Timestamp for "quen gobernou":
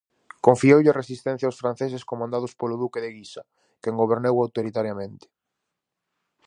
3.81-4.35